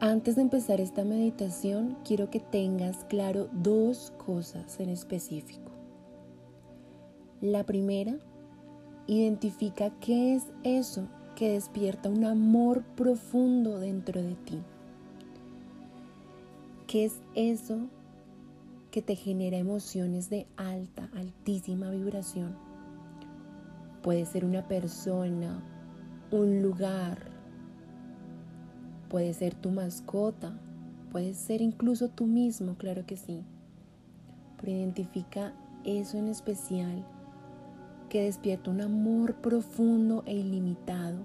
[0.00, 5.72] Antes de empezar esta meditación, quiero que tengas claro dos cosas en específico.
[7.40, 8.18] La primera,
[9.06, 14.60] identifica qué es eso que despierta un amor profundo dentro de ti.
[16.86, 17.88] ¿Qué es eso
[18.90, 22.54] que te genera emociones de alta, altísima vibración?
[24.02, 25.62] Puede ser una persona,
[26.30, 27.35] un lugar,
[29.08, 30.52] puede ser tu mascota,
[31.10, 33.42] puede ser incluso tú mismo, claro que sí.
[34.60, 35.52] Pero identifica
[35.84, 37.04] eso en especial
[38.08, 41.18] que despierta un amor profundo e ilimitado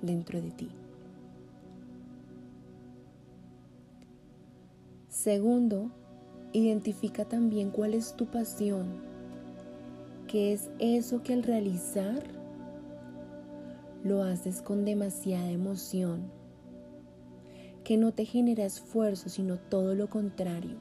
[0.00, 0.68] dentro de ti.
[5.08, 5.90] Segundo,
[6.52, 8.86] identifica también cuál es tu pasión,
[10.26, 12.22] qué es eso que al realizar
[14.04, 16.22] lo haces con demasiada emoción,
[17.84, 20.76] que no te genera esfuerzo, sino todo lo contrario,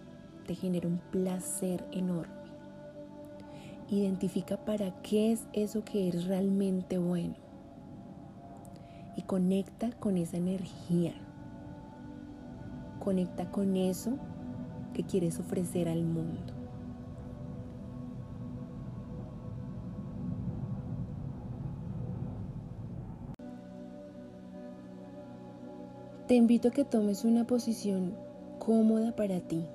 [0.46, 2.34] te genera un placer enorme.
[3.90, 7.36] Identifica para qué es eso que es realmente bueno
[9.18, 11.14] y conecta con esa energía.
[13.00, 14.18] Conecta con eso
[14.94, 16.61] que quieres ofrecer al mundo.
[26.32, 28.16] Te invito a que tomes una posición
[28.58, 29.66] cómoda para ti.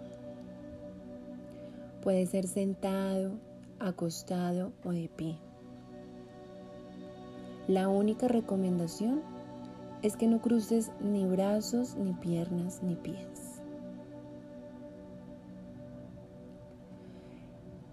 [2.01, 3.33] Puede ser sentado,
[3.79, 5.37] acostado o de pie.
[7.69, 9.21] La única recomendación
[10.01, 13.61] es que no cruces ni brazos, ni piernas, ni pies.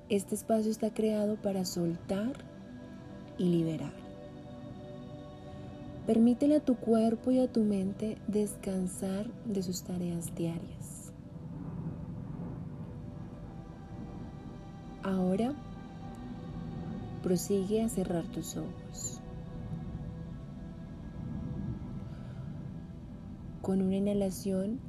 [0.08, 2.32] Este espacio está creado para soltar
[3.38, 4.03] y liberar.
[6.06, 11.14] Permítele a tu cuerpo y a tu mente descansar de sus tareas diarias.
[15.02, 15.54] Ahora
[17.22, 19.22] prosigue a cerrar tus ojos.
[23.62, 24.82] Con una inhalación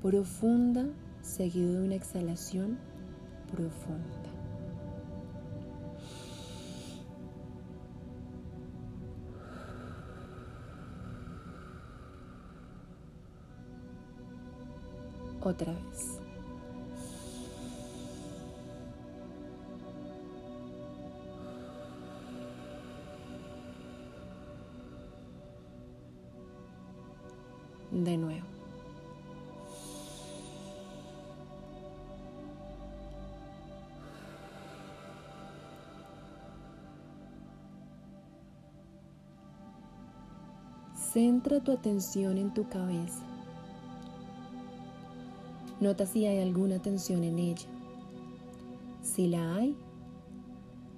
[0.00, 0.86] profunda
[1.20, 2.78] seguido de una exhalación
[3.50, 4.23] profunda.
[15.44, 16.24] Otra vez.
[28.02, 28.46] de nuevo.
[40.96, 43.23] Centra tu atención en tu cabeza.
[45.84, 47.68] Nota si hay alguna tensión en ella.
[49.02, 49.76] Si la hay,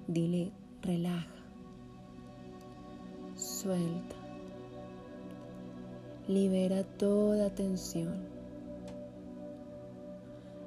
[0.07, 1.27] dile relaja,
[3.35, 4.15] suelta.
[6.29, 8.15] Libera toda tensión.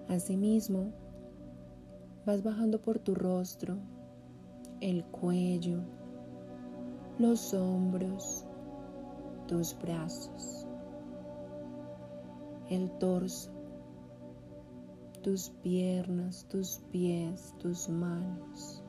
[0.09, 0.93] Asimismo,
[2.27, 3.79] vas bajando por tu rostro,
[4.83, 5.79] el cuello,
[7.19, 8.45] los hombros,
[9.49, 10.67] tus brazos,
[12.69, 13.60] el torso,
[15.23, 18.83] tus piernas, tus pies, tus manos.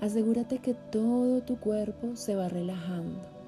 [0.00, 3.38] Asegúrate que todo tu cuerpo se va relajando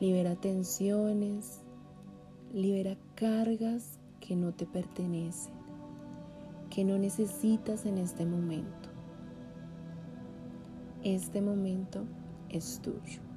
[0.00, 1.58] Libera tensiones,
[2.54, 5.52] libera cargas que no te pertenecen,
[6.70, 8.88] que no necesitas en este momento.
[11.02, 12.04] Este momento
[12.48, 13.27] es tuyo.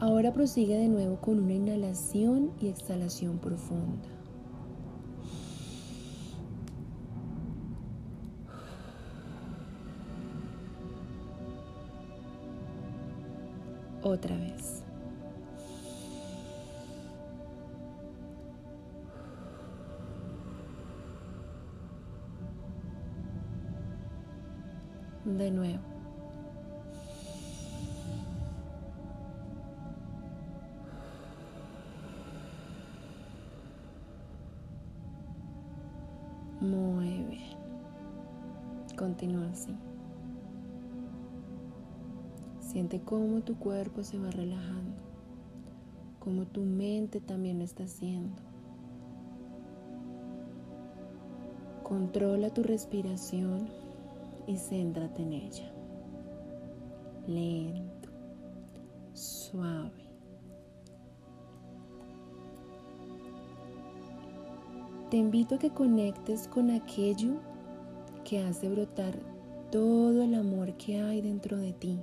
[0.00, 4.08] Ahora prosigue de nuevo con una inhalación y exhalación profunda.
[14.02, 14.82] otra vez.
[25.24, 25.97] De nuevo.
[38.98, 39.76] Continúa así.
[42.58, 44.96] Siente cómo tu cuerpo se va relajando,
[46.18, 48.42] cómo tu mente también lo está haciendo.
[51.84, 53.68] Controla tu respiración
[54.48, 55.72] y céntrate en ella.
[57.28, 58.08] lento,
[59.12, 60.08] suave.
[65.08, 67.40] Te invito a que conectes con aquello
[68.28, 69.14] que hace brotar
[69.72, 71.98] todo el amor que hay dentro de ti.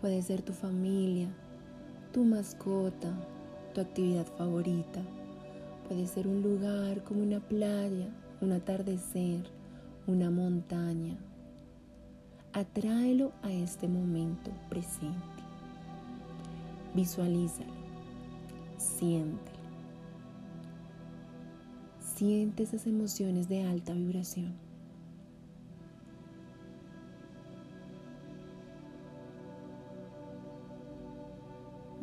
[0.00, 1.28] Puede ser tu familia,
[2.10, 3.12] tu mascota,
[3.74, 5.02] tu actividad favorita.
[5.86, 8.08] Puede ser un lugar como una playa,
[8.40, 9.42] un atardecer,
[10.06, 11.18] una montaña.
[12.54, 15.42] Atráelo a este momento presente.
[16.94, 17.74] Visualízalo.
[18.78, 19.59] Siéntelo.
[22.20, 24.52] Siente esas emociones de alta vibración.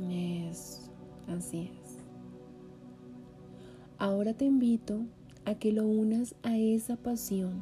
[0.10, 0.92] Eso,
[1.28, 2.00] así es.
[4.00, 5.02] Ahora te invito
[5.46, 7.62] a que lo unas a esa pasión,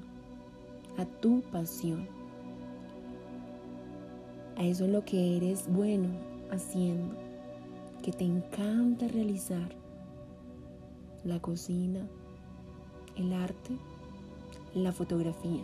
[0.97, 2.07] a tu pasión,
[4.55, 6.07] a eso en lo que eres bueno
[6.51, 7.17] haciendo,
[8.01, 9.75] que te encanta realizar,
[11.25, 12.07] la cocina,
[13.17, 13.77] el arte,
[14.73, 15.63] la fotografía,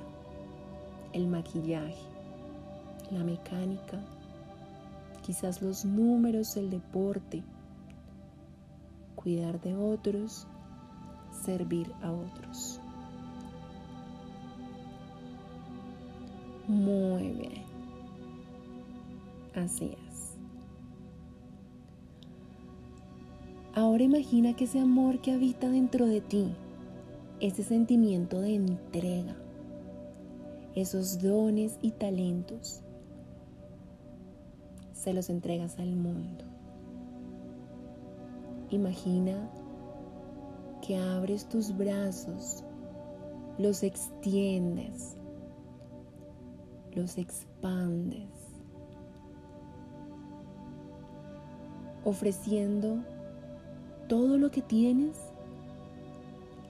[1.13, 1.95] el maquillaje,
[3.11, 3.99] la mecánica,
[5.25, 7.43] quizás los números, el deporte,
[9.15, 10.47] cuidar de otros,
[11.43, 12.79] servir a otros.
[16.67, 17.63] Muy bien.
[19.55, 20.37] Así es.
[23.75, 26.53] Ahora imagina que ese amor que habita dentro de ti
[27.41, 29.35] ese sentimiento de entrega,
[30.75, 32.83] esos dones y talentos,
[34.93, 36.45] se los entregas al mundo.
[38.69, 39.49] Imagina
[40.83, 42.63] que abres tus brazos,
[43.57, 45.17] los extiendes,
[46.93, 48.29] los expandes,
[52.05, 52.99] ofreciendo
[54.07, 55.30] todo lo que tienes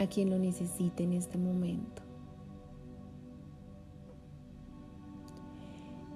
[0.02, 2.02] a quien lo necesite en este momento.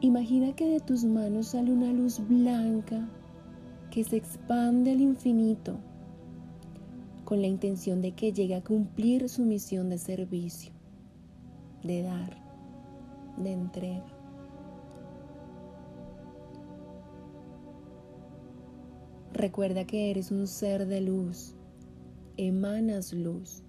[0.02, 3.08] Imagina que de tus manos sale una luz blanca
[3.92, 5.78] que se expande al infinito
[7.26, 10.72] con la intención de que llegue a cumplir su misión de servicio,
[11.84, 12.38] de dar,
[13.38, 14.06] de entrega.
[19.34, 21.56] Recuerda que eres un ser de luz,
[22.38, 23.65] emanas luz.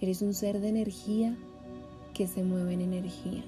[0.00, 1.36] Eres un ser de energía
[2.12, 3.44] que se mueve en energía.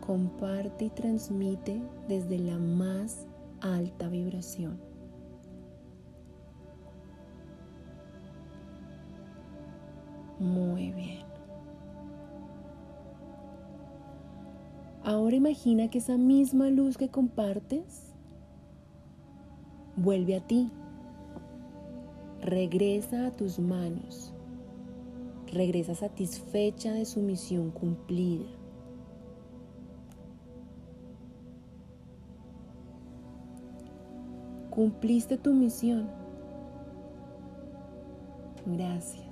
[0.00, 3.26] Comparte y transmite desde la más
[3.60, 4.78] alta vibración.
[10.38, 11.24] Muy bien.
[15.04, 18.12] Ahora imagina que esa misma luz que compartes
[19.96, 20.70] vuelve a ti
[22.42, 24.34] regresa a tus manos,
[25.52, 28.46] regresa satisfecha de su misión cumplida.
[34.70, 36.08] Cumpliste tu misión.
[38.66, 39.22] Gracias.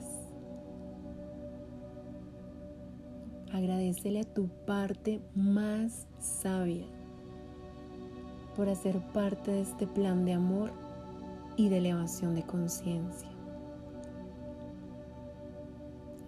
[3.52, 6.86] Agradecele a tu parte más sabia
[8.54, 10.70] por hacer parte de este plan de amor
[11.56, 13.30] y de elevación de conciencia.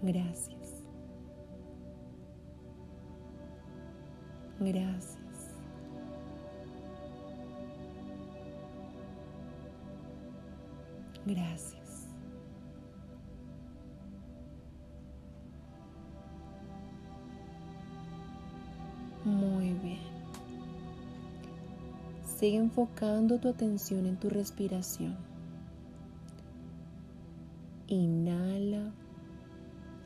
[0.03, 0.83] Gracias.
[4.59, 5.19] Gracias.
[11.25, 12.09] Gracias.
[19.25, 20.12] Muy bien.
[22.43, 25.17] Sigue enfocando tu atención en tu respiración.
[27.87, 28.93] Inhala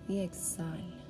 [0.07, 1.03] y exhala.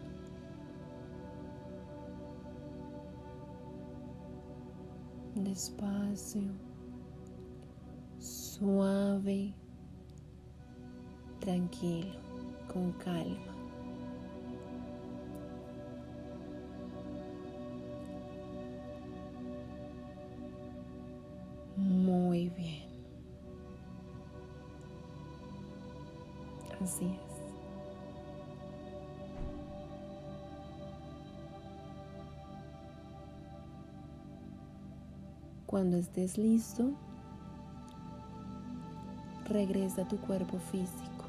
[5.35, 6.53] Despacio,
[8.21, 9.53] suave,
[11.41, 12.21] tranquilo,
[12.73, 13.56] con calma.
[35.77, 36.91] Cuando estés listo,
[39.47, 41.27] regresa a tu cuerpo físico.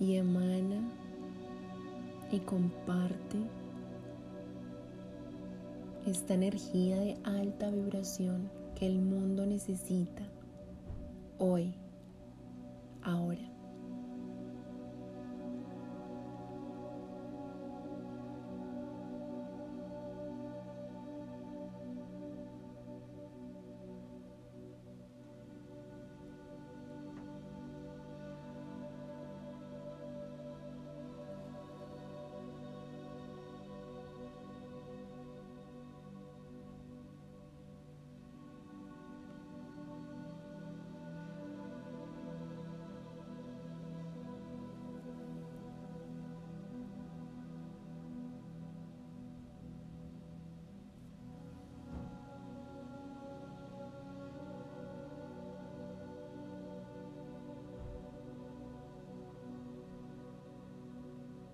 [0.00, 0.80] Y emana
[2.32, 3.36] y comparte
[6.06, 10.22] esta energía de alta vibración que el mundo necesita
[11.36, 11.74] hoy,
[13.02, 13.57] ahora.